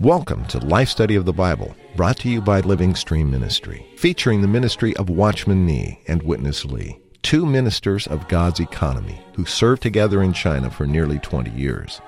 [0.00, 4.42] Welcome to Life Study of the Bible, brought to you by Living Stream Ministry, featuring
[4.42, 9.80] the ministry of Watchman Nee and Witness Lee, two ministers of God's economy who served
[9.80, 12.02] together in China for nearly 20 years.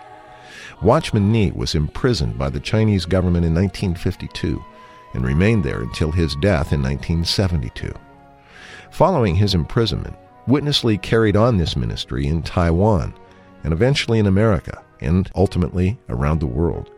[0.82, 4.62] Watchman Nee was imprisoned by the Chinese government in 1952
[5.14, 7.92] and remained there until his death in 1972.
[8.91, 13.14] Following his imprisonment, Witness Lee carried on this ministry in Taiwan
[13.62, 16.90] and eventually in America and ultimately around the world.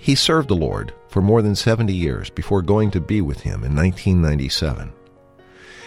[0.00, 3.64] He served the Lord for more than 70 years before going to be with him
[3.64, 4.92] in 1997.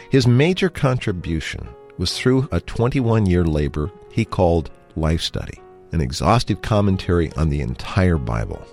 [0.10, 6.62] His major contribution was through a 21 year labor he called Life Study an exhaustive
[6.62, 8.66] commentary on the entire Bible.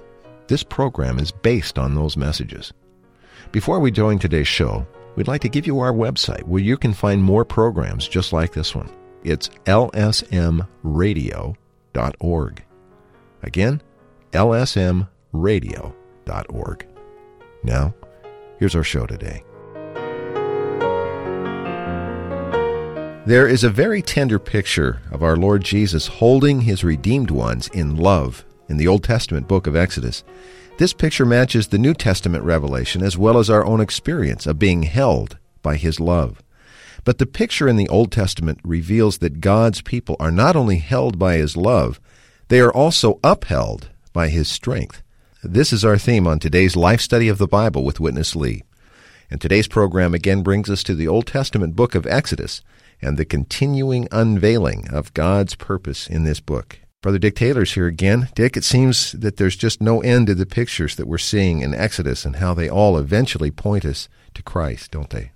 [0.48, 2.73] This program is based on those messages.
[3.52, 6.95] Before we join today's show, we'd like to give you our website where you can
[6.95, 8.91] find more programs just like this one.
[9.24, 12.65] It's lsmradio.org.
[13.43, 13.82] Again,
[14.32, 16.87] lsmradio.org.
[17.63, 17.95] Now,
[18.59, 19.45] here's our show today.
[23.26, 27.96] There is a very tender picture of our Lord Jesus holding his redeemed ones in
[27.96, 30.24] love in the Old Testament book of Exodus.
[30.79, 34.85] This picture matches the New Testament revelation as well as our own experience of being
[34.85, 36.43] held by his love.
[37.05, 41.19] But the picture in the Old Testament reveals that God's people are not only held
[41.19, 42.01] by his love,
[42.49, 45.03] they are also upheld by his strength.
[45.43, 48.63] This is our theme on today's Life Study of the Bible with Witness Lee.
[49.30, 52.63] And today's program again brings us to the Old Testament book of Exodus
[53.01, 56.80] and the continuing unveiling of God's purpose in this book.
[57.01, 58.29] Brother Dick Taylor's here again.
[58.35, 61.73] Dick, it seems that there's just no end to the pictures that we're seeing in
[61.73, 65.31] Exodus and how they all eventually point us to Christ, don't they?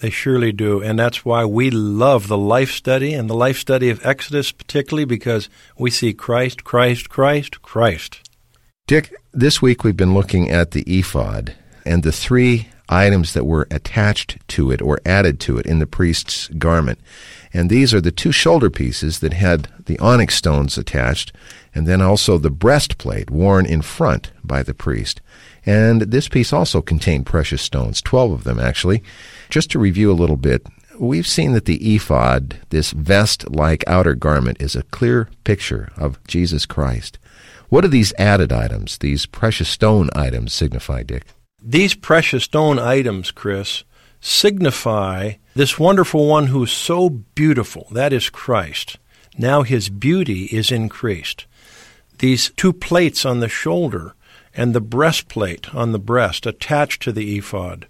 [0.00, 0.82] They surely do.
[0.82, 5.06] And that's why we love the life study and the life study of Exodus, particularly
[5.06, 5.48] because
[5.78, 8.28] we see Christ, Christ, Christ, Christ.
[8.86, 11.54] Dick, this week we've been looking at the ephod
[11.86, 15.86] and the three items that were attached to it or added to it in the
[15.86, 16.98] priest's garment.
[17.54, 21.32] And these are the two shoulder pieces that had the onyx stones attached,
[21.74, 25.20] and then also the breastplate worn in front by the priest.
[25.64, 29.02] And this piece also contained precious stones, 12 of them actually.
[29.50, 30.66] Just to review a little bit,
[30.98, 36.22] we've seen that the ephod, this vest like outer garment, is a clear picture of
[36.26, 37.18] Jesus Christ.
[37.68, 41.24] What do these added items, these precious stone items, signify, Dick?
[41.62, 43.84] These precious stone items, Chris,
[44.22, 47.88] signify this wonderful one who is so beautiful.
[47.90, 48.98] That is Christ.
[49.36, 51.44] Now his beauty is increased.
[52.18, 54.14] These two plates on the shoulder
[54.54, 57.86] and the breastplate on the breast attached to the ephod,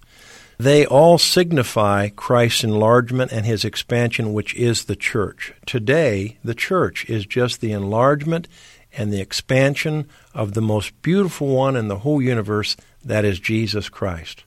[0.59, 5.53] they all signify Christ's enlargement and his expansion, which is the church.
[5.67, 8.49] Today, the church is just the enlargement
[8.97, 13.89] and the expansion of the most beautiful one in the whole universe, that is Jesus
[13.89, 14.45] Christ.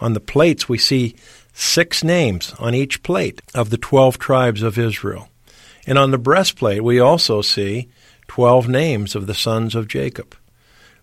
[0.00, 1.14] On the plates, we see
[1.52, 5.28] six names on each plate of the 12 tribes of Israel.
[5.86, 7.88] And on the breastplate, we also see
[8.28, 10.36] 12 names of the sons of Jacob.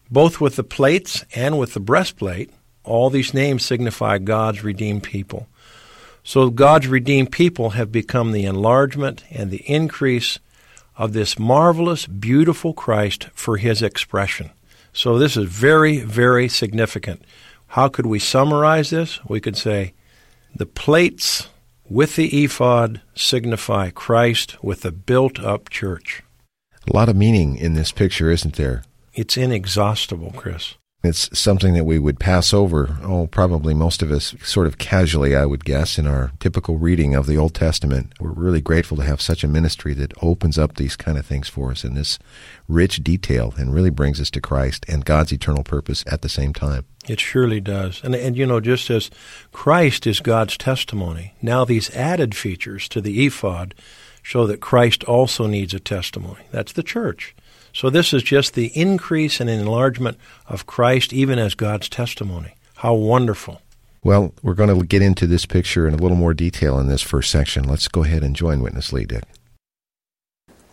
[0.09, 2.51] Both with the plates and with the breastplate,
[2.83, 5.47] all these names signify God's redeemed people.
[6.23, 10.39] So God's redeemed people have become the enlargement and the increase
[10.97, 14.51] of this marvelous, beautiful Christ for his expression.
[14.93, 17.23] So this is very, very significant.
[17.75, 19.19] How could we summarize this?
[19.25, 19.95] We could say
[20.55, 21.49] the plates
[21.89, 26.23] with the ephod signify Christ with a built up church.
[26.89, 28.85] A lot of meaning in this picture, isn't there?
[29.13, 30.75] It's inexhaustible, Chris.
[31.03, 35.35] It's something that we would pass over, oh, probably most of us sort of casually,
[35.35, 38.13] I would guess, in our typical reading of the Old Testament.
[38.19, 41.47] We're really grateful to have such a ministry that opens up these kind of things
[41.47, 42.17] for us in this
[42.67, 46.53] rich detail and really brings us to Christ and God's eternal purpose at the same
[46.53, 46.85] time.
[47.07, 48.01] It surely does.
[48.03, 49.11] And, and you know, just as
[49.51, 53.75] Christ is God's testimony, now these added features to the ephod
[54.23, 56.45] show that Christ also needs a testimony.
[56.49, 57.35] That's the church.
[57.75, 60.17] So this is just the increase and enlargement
[60.47, 62.55] of Christ, even as God's testimony.
[62.75, 63.61] How wonderful.
[64.01, 67.01] Well, we're going to get into this picture in a little more detail in this
[67.01, 67.65] first section.
[67.65, 69.25] Let's go ahead and join Witness Lee, Dick.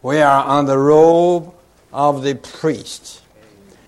[0.00, 1.52] We are on the robe
[1.92, 3.20] of the priest.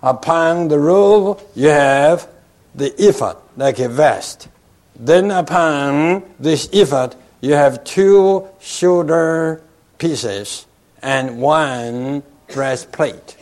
[0.03, 2.29] Upon the robe, you have
[2.75, 4.49] the ephod, like a vest.
[4.97, 9.63] Then upon this ephod, you have two shoulder
[9.99, 10.67] pieces
[11.01, 13.37] and one breastplate.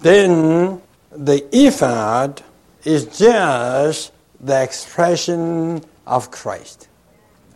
[0.00, 0.80] Then
[1.10, 2.42] the ephod
[2.84, 6.88] is just the expression of Christ.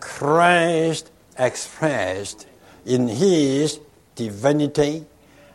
[0.01, 2.47] Christ expressed
[2.87, 3.81] in his
[4.15, 5.05] divinity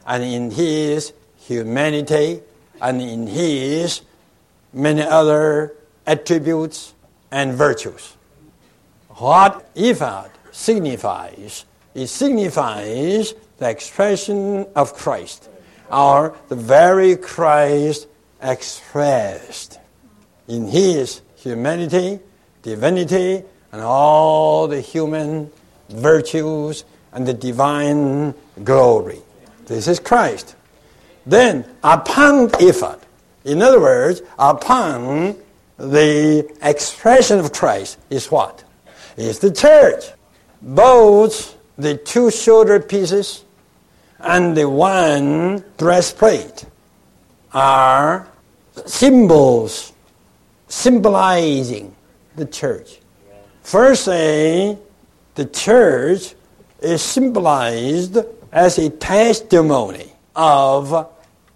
[0.06, 2.42] and in his humanity
[2.82, 4.02] and in his
[4.74, 5.74] many other
[6.06, 6.94] attributes
[7.32, 8.16] and virtues.
[9.10, 11.66] What ephod signifies?
[11.94, 15.50] It signifies the expression of Christ,
[15.92, 18.08] or the very Christ
[18.42, 19.80] expressed
[20.48, 22.20] in his humanity,
[22.62, 25.52] divinity, and all the human
[25.90, 29.22] virtues and the divine glory.
[29.68, 30.56] This is Christ.
[31.26, 33.00] Then, upon ephod,
[33.46, 35.36] in other words, upon
[35.78, 38.64] the expression of Christ is what?
[39.18, 40.04] Is the church.
[40.62, 43.45] Both the two shoulder pieces
[44.26, 46.66] and the one breastplate
[47.54, 48.28] are
[48.86, 49.94] symbols
[50.68, 51.96] symbolizing
[52.36, 53.00] the church.
[53.62, 54.78] Firstly,
[55.36, 56.34] the church
[56.82, 58.18] is symbolized
[58.52, 60.90] as a testimony of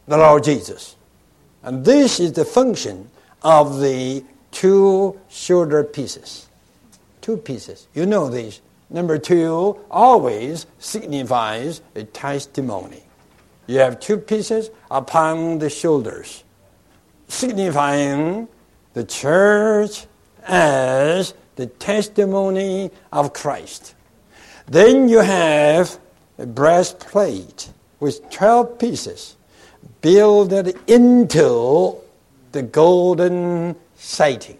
[0.08, 0.96] the Lord Jesus.
[1.64, 3.10] And this is the function
[3.44, 6.48] of the two shoulder pieces.
[7.22, 7.88] Two pieces.
[7.94, 8.62] You know this.
[8.90, 13.04] Number two always signifies a testimony.
[13.68, 16.44] You have two pieces upon the shoulders,
[17.28, 18.48] signifying
[18.94, 20.08] the church
[20.44, 23.94] as the testimony of Christ.
[24.66, 26.00] Then you have
[26.40, 27.70] a breastplate
[28.00, 29.36] with 12 pieces
[30.02, 31.96] builded into
[32.52, 34.58] the golden sighting.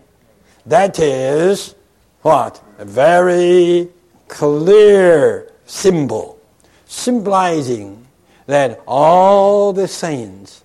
[0.66, 1.74] That is
[2.22, 2.62] what?
[2.78, 3.90] A very
[4.30, 6.40] clear symbol,
[6.86, 8.08] symbolizing
[8.46, 10.64] that all the saints,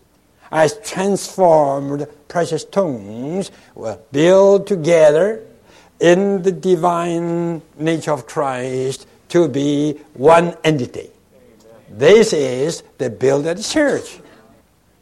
[0.53, 5.43] as transformed precious stones, were built together
[5.99, 11.11] in the divine nature of Christ to be one entity.
[11.91, 14.21] This is the builded church.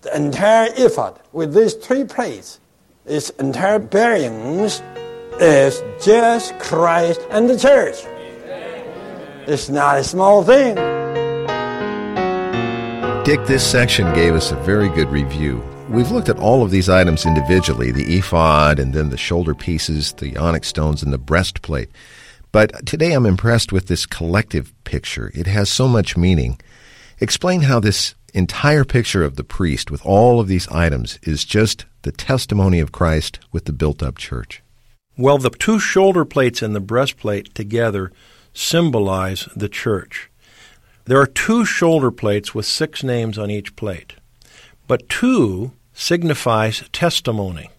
[0.03, 2.61] The entire ephod with these three plates,
[3.06, 4.82] its entire bearings
[5.41, 8.05] is just Christ and the church.
[9.44, 10.77] It's not a small thing.
[13.25, 15.65] Dick, this section gave us a very good review.
[15.89, 20.12] We've looked at all of these items individually the ephod, and then the shoulder pieces,
[20.12, 21.91] the onyx stones, and the breastplate.
[22.53, 25.33] But today I'm impressed with this collective picture.
[25.35, 26.61] It has so much meaning.
[27.19, 31.85] Explain how this entire picture of the priest with all of these items is just
[32.03, 34.62] the testimony of Christ with the built up church.
[35.19, 38.12] Well, the two shoulder plates and the breastplate together
[38.52, 40.31] symbolize the church.
[41.04, 44.14] There are two shoulder plates with six names on each plate,
[44.87, 47.70] but two signifies testimony.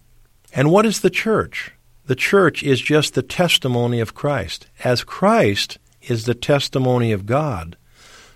[0.53, 1.71] And what is the church?
[2.05, 7.77] The church is just the testimony of Christ, as Christ is the testimony of God.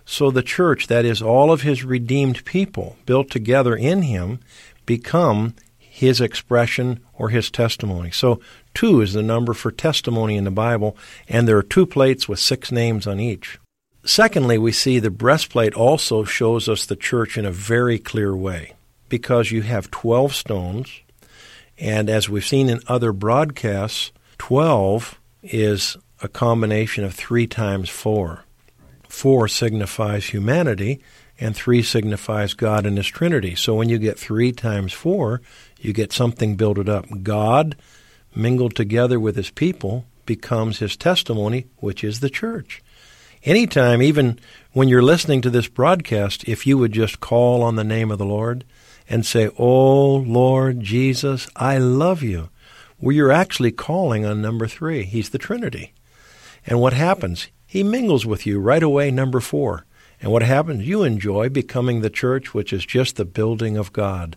[0.06, 4.40] So the church, that is, all of his redeemed people built together in him,
[4.86, 8.12] become his expression or his testimony.
[8.12, 8.40] So
[8.74, 10.96] two is the number for testimony in the Bible,
[11.28, 13.60] and there are two plates with six names on each.
[14.06, 18.74] Secondly, we see the breastplate also shows us the church in a very clear way
[19.10, 21.02] because you have 12 stones,
[21.78, 28.44] and as we've seen in other broadcasts, 12 is a combination of 3 times 4.
[29.09, 31.02] 4 signifies humanity,
[31.40, 33.56] and 3 signifies God and His Trinity.
[33.56, 35.42] So when you get 3 times 4,
[35.80, 37.06] you get something built up.
[37.24, 37.76] God
[38.36, 42.84] mingled together with His people becomes His testimony, which is the church.
[43.44, 44.40] Anytime, even
[44.74, 48.18] when you're listening to this broadcast, if you would just call on the name of
[48.18, 48.66] the Lord
[49.10, 52.50] and say, Oh Lord Jesus, I love you,
[53.00, 55.04] well, you're actually calling on number three.
[55.04, 55.94] He's the Trinity.
[56.66, 57.48] And what happens?
[57.66, 59.86] He mingles with you right away, number four.
[60.19, 60.88] And what happens?
[60.88, 64.36] You enjoy becoming the church, which is just the building of God.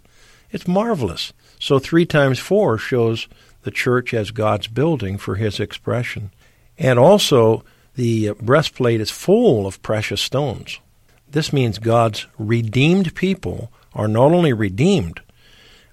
[0.52, 1.32] It's marvelous.
[1.58, 3.28] So three times four shows
[3.62, 6.30] the church as God's building for his expression.
[6.78, 7.62] And also,
[7.94, 10.80] the breastplate is full of precious stones.
[11.30, 15.20] This means God's redeemed people are not only redeemed,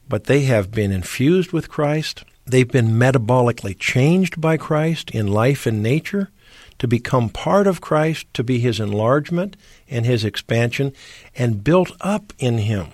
[0.08, 2.24] but they have been infused with Christ.
[2.46, 6.32] They've been metabolically changed by Christ in life and nature
[6.80, 9.58] to become part of Christ, to be his enlargement
[9.90, 10.94] and his expansion,
[11.36, 12.88] and built up in him.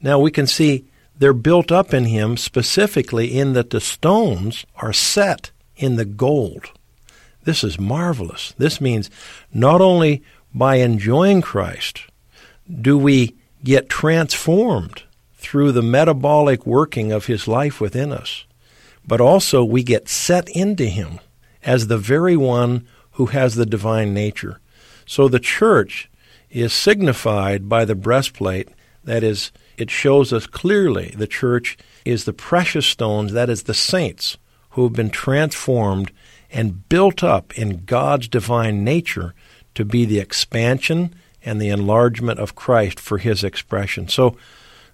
[0.00, 0.86] Now we can see
[1.24, 6.66] they're built up in him specifically in that the stones are set in the gold.
[7.44, 8.52] This is marvelous.
[8.58, 9.08] This means
[9.50, 10.22] not only
[10.54, 12.02] by enjoying Christ
[12.78, 18.44] do we get transformed through the metabolic working of his life within us,
[19.06, 21.20] but also we get set into him
[21.62, 24.60] as the very one who has the divine nature.
[25.06, 26.10] So the church
[26.50, 28.68] is signified by the breastplate.
[29.04, 33.74] That is, it shows us clearly the church is the precious stones, that is, the
[33.74, 34.38] saints
[34.70, 36.12] who have been transformed
[36.50, 39.34] and built up in God's divine nature
[39.74, 41.14] to be the expansion
[41.44, 44.08] and the enlargement of Christ for his expression.
[44.08, 44.36] So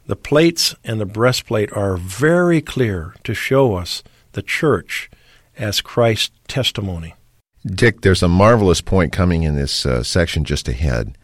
[0.06, 5.10] the plates and the breastplate are very clear to show us the church
[5.56, 7.14] as Christ's testimony.
[7.66, 11.16] Dick, there's a marvelous point coming in this uh, section just ahead.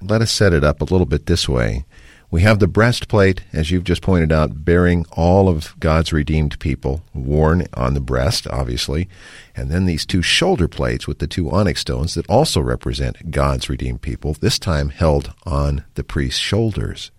[0.00, 1.84] Let us set it up a little bit this way.
[2.32, 7.02] We have the breastplate, as you've just pointed out, bearing all of God's redeemed people,
[7.12, 9.06] worn on the breast, obviously,
[9.54, 13.68] and then these two shoulder plates with the two onyx stones that also represent God's
[13.68, 17.10] redeemed people, this time held on the priest's shoulders.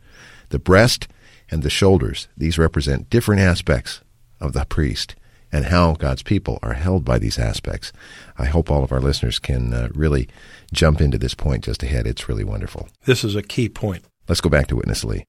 [0.50, 1.08] The breast
[1.51, 4.01] and the shoulders, these represent different aspects
[4.41, 5.13] of the priest
[5.51, 7.93] and how God's people are held by these aspects.
[8.39, 10.27] I hope all of our listeners can uh, really
[10.74, 12.08] jump into this point just ahead.
[12.08, 12.89] It's really wonderful.
[13.05, 14.03] This is a key point.
[14.27, 15.25] Let's go back to Witness Lee.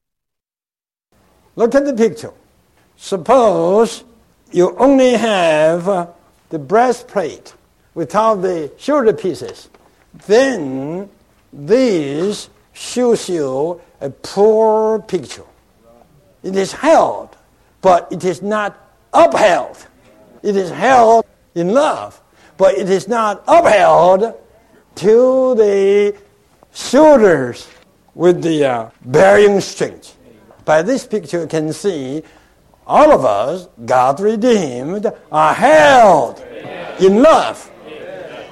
[1.57, 2.33] Look at the picture.
[2.97, 4.05] Suppose
[4.53, 6.07] you only have uh,
[6.51, 7.55] the breastplate
[7.95, 9.69] without the shoulder pieces.
[10.27, 11.09] Then
[11.53, 15.45] this shows you a poor picture.
[16.45, 17.37] It is held,
[17.81, 18.79] but it is not
[19.13, 19.87] upheld.
[20.43, 21.25] It is held
[21.55, 22.21] in love,
[22.57, 24.35] but it is not upheld
[24.97, 26.17] to the
[26.73, 27.67] shoulders
[28.15, 30.17] with the uh, bearing strength.
[30.65, 32.23] By this picture, you can see
[32.87, 36.41] all of us, God redeemed, are held
[37.01, 37.71] in love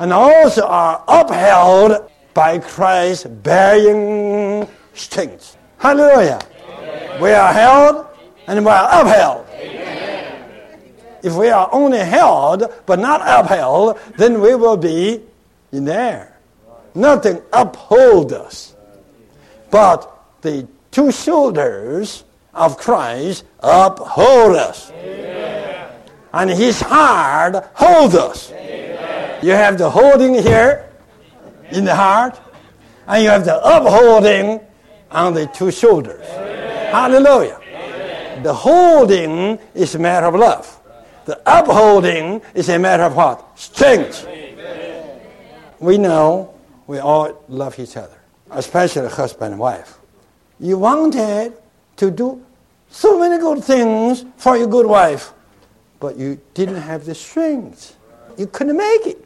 [0.01, 5.57] and also are upheld by Christ's bearing strength.
[5.79, 6.41] Hallelujah.
[7.21, 8.07] We are held
[8.47, 9.47] and we are upheld.
[11.23, 15.23] If we are only held but not upheld, then we will be
[15.71, 16.37] in there.
[16.95, 18.72] Nothing uphold us.
[19.73, 20.07] But
[20.43, 22.23] the two shoulders
[22.55, 24.93] of Christ uphold us.
[24.93, 25.91] Amen.
[26.33, 28.53] And his heart holds us.
[28.53, 29.41] Amen.
[29.43, 30.89] You have the holding here
[31.71, 32.39] in the heart,
[33.09, 34.61] and you have the upholding
[35.11, 36.27] on the two shoulders.
[36.29, 36.93] Amen.
[36.93, 37.59] Hallelujah.
[38.43, 40.79] The holding is a matter of love.
[41.25, 43.59] The upholding is a matter of what?
[43.59, 44.29] Strength.
[45.79, 46.55] We know
[46.87, 48.19] we all love each other,
[48.53, 49.99] especially husband and wife.
[50.61, 51.55] You wanted
[51.97, 52.45] to do
[52.91, 55.33] so many good things for your good wife,
[55.99, 57.97] but you didn't have the strength.
[58.37, 59.25] You couldn't make it.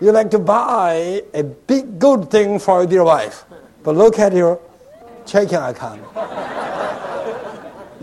[0.00, 3.44] You like to buy a big good thing for your wife,
[3.82, 4.60] but look at your
[5.26, 6.02] checking account.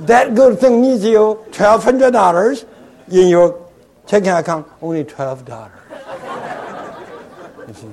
[0.05, 2.65] that good thing needs you $1,200
[3.11, 3.67] in your
[4.05, 5.86] checking account, only $12.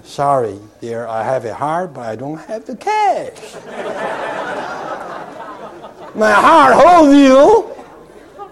[0.04, 3.54] Sorry, dear, I have a heart, but I don't have the cash.
[6.14, 7.74] My heart holds you,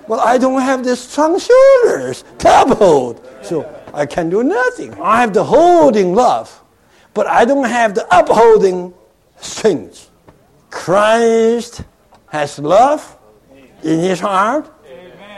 [0.09, 3.25] but I don't have the strong shoulders to uphold.
[3.43, 3.65] So
[3.95, 5.01] I can do nothing.
[5.01, 6.61] I have the holding love,
[7.15, 8.93] but I don't have the upholding
[9.37, 10.11] strength.
[10.71, 11.85] Christ
[12.31, 13.17] has love
[13.85, 14.69] in his heart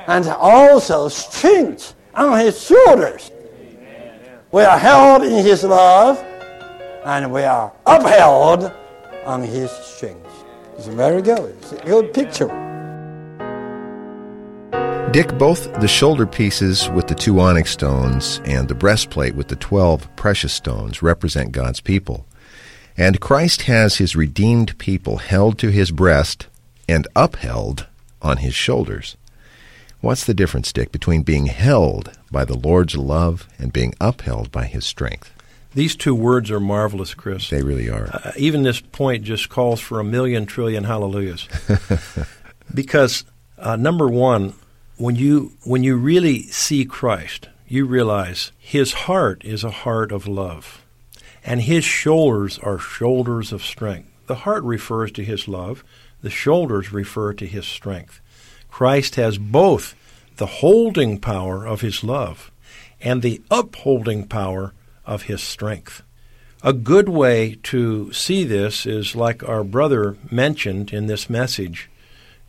[0.06, 3.30] and also strength on his shoulders.
[4.54, 6.16] We are held in his love
[7.04, 8.70] and we are upheld
[9.26, 10.44] on his strength.
[10.78, 11.56] It's very good.
[11.56, 12.46] It's a good picture.
[15.10, 19.56] Dick, both the shoulder pieces with the two onyx stones and the breastplate with the
[19.56, 22.24] 12 precious stones represent God's people.
[22.96, 26.46] And Christ has his redeemed people held to his breast
[26.88, 27.88] and upheld
[28.22, 29.16] on his shoulders.
[30.04, 34.66] What's the difference, Dick, between being held by the Lord's love and being upheld by
[34.66, 35.32] his strength?
[35.72, 37.48] These two words are marvelous, Chris.
[37.48, 38.10] They really are.
[38.12, 41.48] Uh, even this point just calls for a million trillion hallelujahs.
[42.74, 43.24] because
[43.56, 44.52] uh, number one,
[44.98, 50.28] when you when you really see Christ, you realize his heart is a heart of
[50.28, 50.84] love,
[51.42, 54.10] and his shoulders are shoulders of strength.
[54.26, 55.82] The heart refers to his love.
[56.20, 58.20] The shoulders refer to his strength.
[58.74, 59.94] Christ has both
[60.34, 62.50] the holding power of his love
[63.00, 64.74] and the upholding power
[65.06, 66.02] of his strength.
[66.60, 71.88] A good way to see this is like our brother mentioned in this message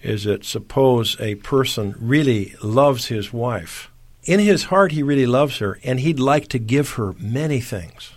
[0.01, 3.91] is that suppose a person really loves his wife.
[4.24, 8.13] In his heart, he really loves her, and he'd like to give her many things.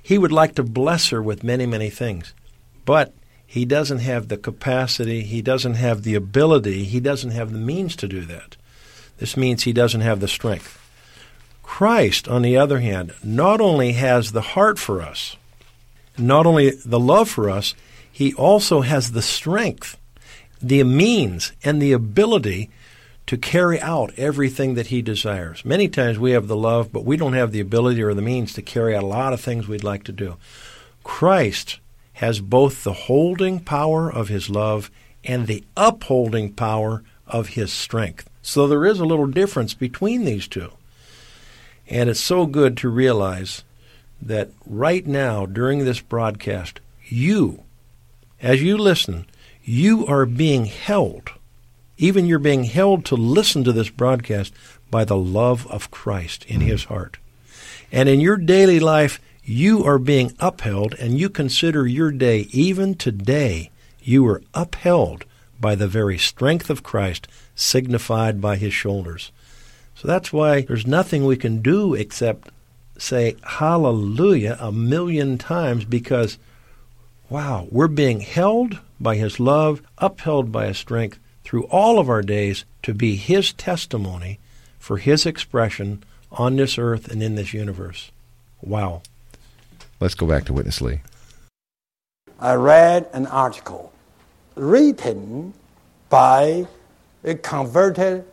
[0.00, 2.34] He would like to bless her with many, many things.
[2.84, 3.14] But
[3.50, 7.96] he doesn't have the capacity, he doesn't have the ability, he doesn't have the means
[7.96, 8.56] to do that.
[9.16, 10.78] This means he doesn't have the strength.
[11.62, 15.36] Christ, on the other hand, not only has the heart for us,
[16.18, 17.74] not only the love for us,
[18.12, 19.96] he also has the strength,
[20.60, 22.68] the means, and the ability
[23.28, 25.64] to carry out everything that he desires.
[25.64, 28.52] Many times we have the love, but we don't have the ability or the means
[28.52, 30.36] to carry out a lot of things we'd like to do.
[31.02, 31.78] Christ
[32.18, 34.90] has both the holding power of his love
[35.22, 38.28] and the upholding power of his strength.
[38.42, 40.72] So there is a little difference between these two.
[41.86, 43.62] And it's so good to realize
[44.20, 47.62] that right now, during this broadcast, you,
[48.42, 49.26] as you listen,
[49.62, 51.30] you are being held.
[51.98, 54.52] Even you're being held to listen to this broadcast
[54.90, 56.66] by the love of Christ in mm.
[56.66, 57.18] his heart.
[57.92, 62.94] And in your daily life, you are being upheld, and you consider your day, even
[62.94, 63.70] today,
[64.02, 65.24] you are upheld
[65.58, 69.32] by the very strength of Christ signified by his shoulders.
[69.94, 72.50] So that's why there's nothing we can do except
[72.98, 76.36] say hallelujah a million times because,
[77.30, 82.22] wow, we're being held by his love, upheld by his strength through all of our
[82.22, 84.38] days to be his testimony
[84.78, 88.10] for his expression on this earth and in this universe.
[88.60, 89.00] Wow.
[90.00, 91.00] Let's go back to Witness Lee.
[92.38, 93.92] I read an article
[94.54, 95.54] written
[96.08, 96.68] by
[97.24, 98.24] a converted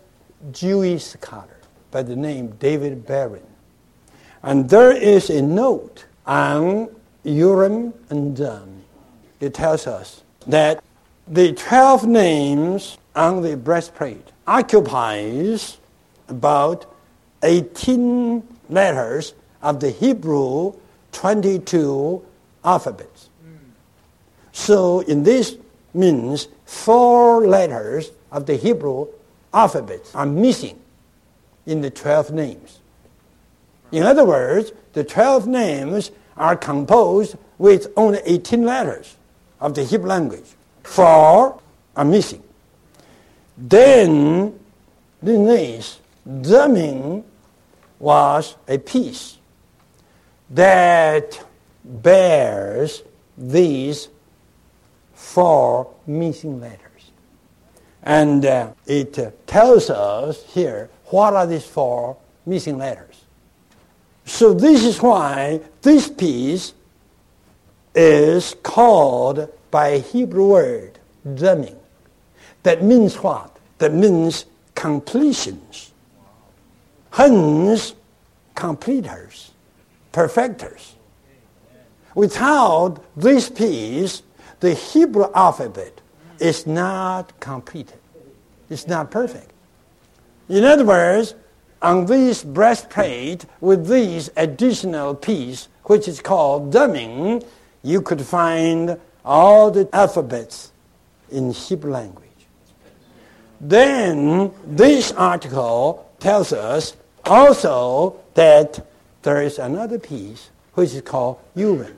[0.51, 1.57] Jewish scholar
[1.89, 3.47] by the name David Baron.
[4.43, 6.87] And there is a note on
[7.23, 8.83] Urim and Thummim.
[9.39, 10.83] It tells us that
[11.27, 15.79] the 12 names on the breastplate occupies
[16.27, 16.85] about
[17.41, 20.73] 18 letters of the Hebrew
[21.15, 22.21] 22
[22.65, 23.29] alphabets.
[24.51, 25.55] So in this
[25.93, 29.07] means four letters of the Hebrew
[29.53, 30.77] alphabet are missing
[31.65, 32.79] in the 12 names.
[33.93, 39.15] In other words, the 12 names are composed with only 18 letters
[39.61, 40.45] of the Hebrew language.
[40.83, 41.61] Four
[41.95, 42.43] are missing.
[43.57, 44.59] Then,
[45.23, 45.81] the
[46.43, 47.23] Thummim
[47.99, 49.37] was a piece
[50.49, 51.43] that
[51.83, 53.03] bears
[53.37, 54.09] these
[55.13, 57.11] four missing letters.
[58.03, 63.23] And uh, it uh, tells us here what are these four missing letters.
[64.25, 66.73] So this is why this piece
[67.93, 71.75] is called by a Hebrew word, Thummim.
[72.63, 73.55] That means what?
[73.77, 75.91] That means completions.
[77.11, 77.93] Hence,
[78.55, 79.51] completers,
[80.15, 80.95] perfecters.
[82.15, 84.23] Without this piece,
[84.61, 85.99] the Hebrew alphabet
[86.39, 87.99] is not completed.
[88.69, 89.51] It's not perfect.
[90.47, 91.35] In other words,
[91.81, 97.41] on this breastplate with this additional piece, which is called Thummim,
[97.83, 100.71] you could find all the alphabets
[101.29, 102.23] in Hebrew language.
[103.59, 108.85] Then this article tells us also that
[109.25, 111.97] there is another piece which is called Urim.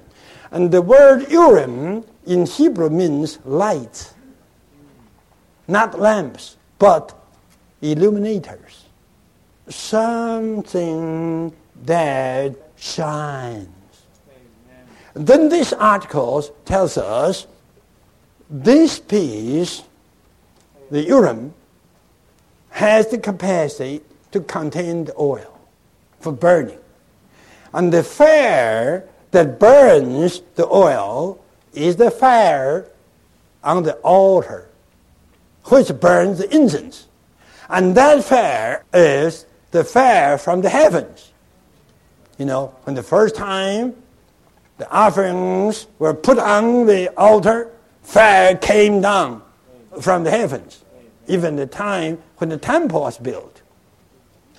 [0.50, 4.14] And the word Urim in Hebrew means light,
[5.68, 7.14] not lamps, but
[7.82, 8.86] illuminators.
[9.68, 13.68] Something that shines.
[15.14, 17.46] Then this article tells us
[18.50, 19.84] this piece,
[20.90, 21.54] the Urim,
[22.70, 25.60] has the capacity to contain the oil
[26.22, 26.80] for burning.
[27.74, 32.90] And the fire that burns the oil is the fire
[33.64, 34.70] on the altar,
[35.66, 37.08] which burns the incense.
[37.70, 41.34] And that fire is the fire from the heavens.
[42.38, 43.96] You know, when the first time
[44.78, 47.72] the offerings were put on the altar,
[48.04, 49.42] fire came down
[50.02, 50.84] from the heavens,
[51.28, 53.62] even the time when the temple was built.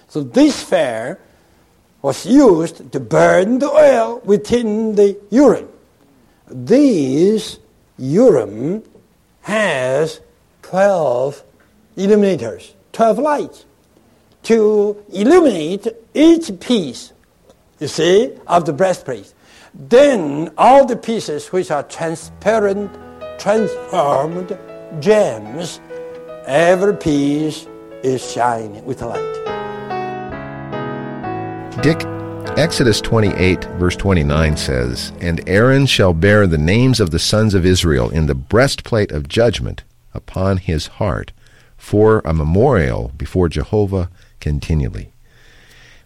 [0.09, 1.21] So this fire
[2.02, 5.68] was used to burn the oil within the Urim.
[6.46, 7.58] This
[7.98, 8.82] Urim
[9.42, 10.20] has
[10.62, 11.42] 12
[11.96, 13.64] illuminators, 12 lights,
[14.44, 17.12] to illuminate each piece,
[17.80, 19.32] you see, of the breastplate.
[19.74, 22.90] Then all the pieces which are transparent,
[23.38, 24.56] transformed
[25.00, 25.80] gems,
[26.46, 27.66] every piece
[28.02, 29.38] is shining with light.
[31.81, 32.03] Dick,
[32.59, 37.64] Exodus 28, verse 29 says, And Aaron shall bear the names of the sons of
[37.64, 41.31] Israel in the breastplate of judgment upon his heart
[41.77, 44.11] for a memorial before Jehovah
[44.41, 45.12] continually.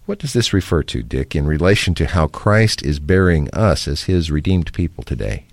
[0.05, 4.03] What does this refer to, Dick, in relation to how Christ is bearing us as
[4.03, 5.47] his redeemed people today?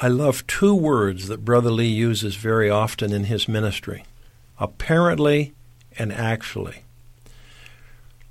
[0.00, 4.04] I love two words that Brother Lee uses very often in his ministry
[4.60, 5.54] apparently
[5.98, 6.84] and actually.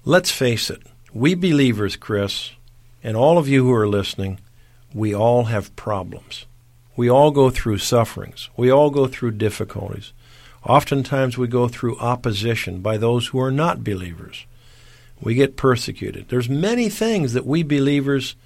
[0.08, 2.52] Let's face it, we believers, Chris,
[3.04, 4.39] and all of you who are listening,
[4.93, 6.46] we all have problems.
[6.96, 8.50] We all go through sufferings.
[8.56, 10.13] We all go through difficulties.
[10.63, 14.46] Oftentimes we go through opposition by those who are not believers.
[15.20, 16.30] We get persecuted.
[16.30, 18.38] There's many things that we believers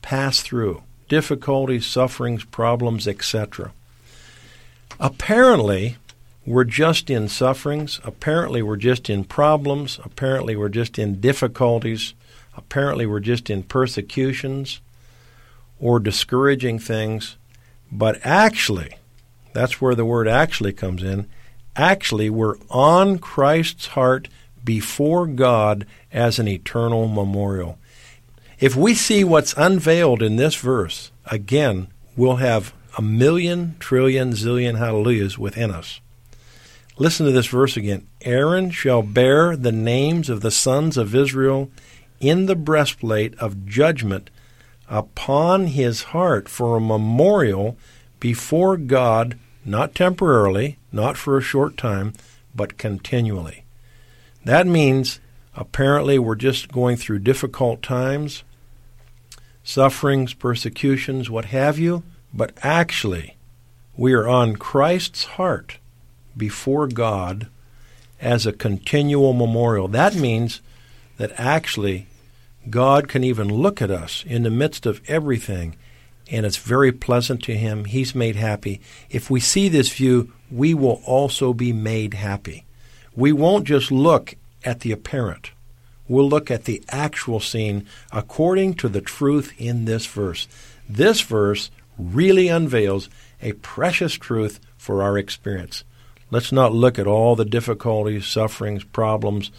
[0.00, 3.72] pass through difficulties, sufferings, problems, etc.
[4.98, 5.98] Apparently,
[6.50, 8.00] we're just in sufferings.
[8.02, 10.00] Apparently, we're just in problems.
[10.04, 12.12] Apparently, we're just in difficulties.
[12.56, 14.80] Apparently, we're just in persecutions
[15.78, 17.36] or discouraging things.
[17.92, 18.96] But actually,
[19.52, 21.28] that's where the word actually comes in.
[21.76, 24.26] Actually, we're on Christ's heart
[24.64, 27.78] before God as an eternal memorial.
[28.58, 31.86] If we see what's unveiled in this verse, again,
[32.16, 36.00] we'll have a million, trillion, zillion hallelujahs within us.
[37.00, 38.06] Listen to this verse again.
[38.20, 41.70] Aaron shall bear the names of the sons of Israel
[42.20, 44.28] in the breastplate of judgment
[44.86, 47.78] upon his heart for a memorial
[48.20, 52.12] before God, not temporarily, not for a short time,
[52.54, 53.64] but continually.
[54.44, 55.20] That means
[55.56, 58.44] apparently we're just going through difficult times,
[59.64, 62.02] sufferings, persecutions, what have you,
[62.34, 63.38] but actually
[63.96, 65.78] we are on Christ's heart
[66.40, 67.46] before God
[68.20, 69.86] as a continual memorial.
[69.86, 70.60] That means
[71.18, 72.08] that actually
[72.68, 75.76] God can even look at us in the midst of everything
[76.30, 77.84] and it's very pleasant to Him.
[77.84, 78.80] He's made happy.
[79.08, 82.64] If we see this view, we will also be made happy.
[83.16, 85.50] We won't just look at the apparent.
[86.08, 90.46] We'll look at the actual scene according to the truth in this verse.
[90.88, 93.08] This verse really unveils
[93.42, 95.84] a precious truth for our experience.
[96.30, 99.50] Let's not look at all the difficulties, sufferings, problems,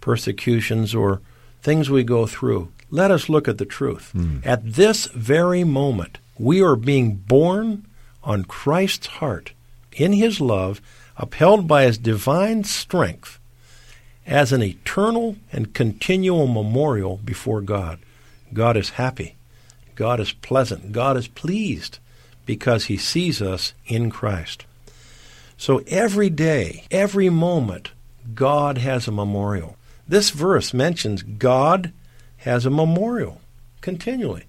[0.00, 1.20] persecutions, or
[1.62, 2.72] things we go through.
[2.90, 4.12] Let us look at the truth.
[4.14, 4.44] Mm.
[4.44, 7.86] At this very moment, we are being borne
[8.22, 9.52] on Christ's heart,
[9.92, 10.80] in His love,
[11.16, 13.38] upheld by His divine strength,
[14.26, 17.98] as an eternal and continual memorial before God.
[18.52, 19.36] God is happy.
[19.94, 20.92] God is pleasant.
[20.92, 21.98] God is pleased
[22.46, 24.66] because He sees us in Christ.
[25.62, 27.92] So every day, every moment,
[28.34, 29.76] God has a memorial.
[30.08, 31.92] This verse mentions God
[32.38, 33.40] has a memorial
[33.80, 34.42] continually.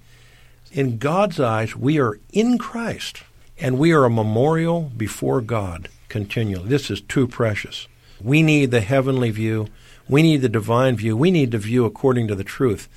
[0.72, 3.22] In God's eyes, we are in Christ,
[3.60, 6.68] and we are a memorial before God continually.
[6.68, 7.88] This is too precious.
[8.20, 9.68] We need the heavenly view.
[10.10, 11.16] We need the divine view.
[11.16, 12.90] We need the view according to the truth.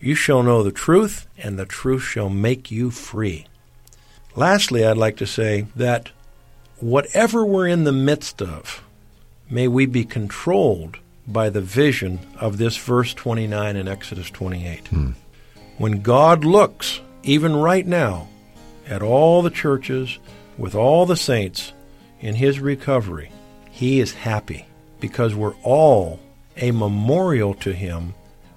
[0.00, 3.46] You shall know the truth, and the truth shall make you free.
[4.34, 6.10] Lastly, I'd like to say that
[6.80, 8.82] whatever we're in the midst of,
[9.48, 14.88] may we be controlled by the vision of this verse 29 in Exodus 28.
[14.88, 15.10] Hmm.
[15.78, 18.28] When God looks, even right now,
[18.88, 20.18] at all the churches
[20.58, 21.72] with all the saints
[22.20, 23.30] in his recovery,
[23.70, 24.66] he is happy
[24.98, 26.20] because we're all
[26.56, 28.14] a memorial to him.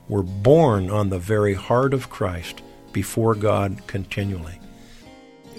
[0.09, 4.59] We're borne on the very heart of Christ before God continually.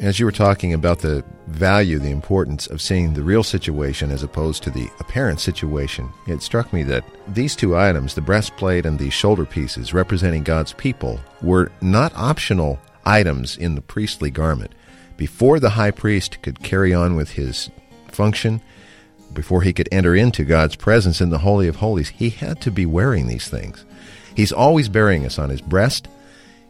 [0.01, 4.23] As you were talking about the value, the importance of seeing the real situation as
[4.23, 8.99] opposed to the apparent situation, it struck me that these two items, the breastplate and
[8.99, 14.73] the shoulder pieces representing God's people, were not optional items in the priestly garment.
[15.17, 17.71] Before the high priest could carry on with his
[18.09, 18.61] function,
[19.33, 22.71] before he could enter into God's presence in the Holy of Holies, he had to
[22.71, 23.85] be wearing these things.
[24.35, 26.09] He's always bearing us on his breast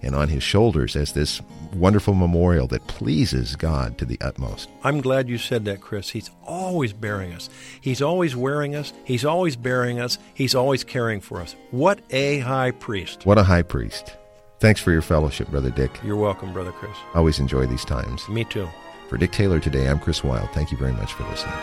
[0.04, 1.40] and on his shoulders as this
[1.72, 4.68] wonderful memorial that pleases God to the utmost.
[4.82, 6.10] I'm glad you said that, Chris.
[6.10, 7.50] He's always bearing us.
[7.80, 8.92] He's always wearing us.
[9.04, 10.18] He's always bearing us.
[10.34, 11.56] He's always caring for us.
[11.70, 13.26] What a high priest.
[13.26, 14.16] What a high priest.
[14.60, 15.90] Thanks for your fellowship, Brother Dick.
[16.04, 16.96] You're welcome, Brother Chris.
[17.14, 18.28] Always enjoy these times.
[18.28, 18.68] Me too.
[19.08, 20.50] For Dick Taylor today, I'm Chris Wild.
[20.50, 21.54] Thank you very much for listening.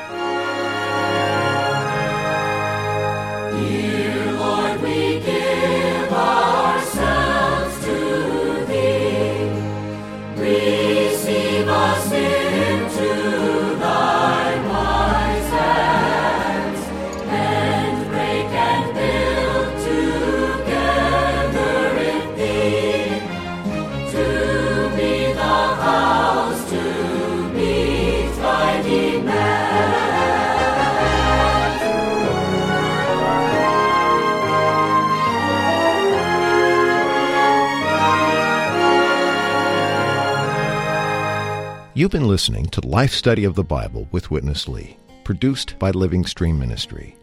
[42.01, 46.25] You've been listening to Life Study of the Bible with Witness Lee, produced by Living
[46.25, 47.15] Stream Ministry.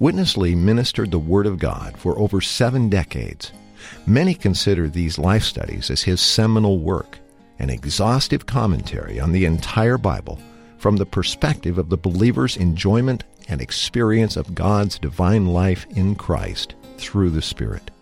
[0.00, 3.52] Witness Lee ministered the Word of God for over seven decades.
[4.04, 7.20] Many consider these life studies as his seminal work,
[7.60, 10.36] an exhaustive commentary on the entire Bible
[10.78, 16.74] from the perspective of the believer's enjoyment and experience of God's divine life in Christ
[16.98, 17.92] through the Spirit.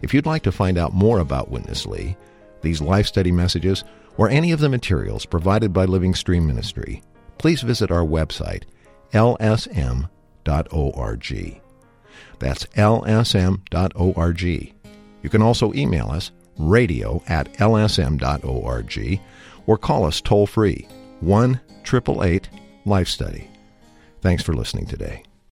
[0.00, 2.16] If you'd like to find out more about Witness Lee,
[2.62, 3.84] these life study messages,
[4.18, 7.02] or any of the materials provided by Living Stream Ministry,
[7.38, 8.64] please visit our website,
[9.12, 10.10] lsm.org.
[12.38, 14.42] That's lsm.org.
[15.22, 19.20] You can also email us, radio at lsm.org,
[19.66, 20.86] or call us toll free,
[21.20, 22.50] 1 888
[22.84, 23.48] Life Study.
[24.20, 25.22] Thanks for listening today.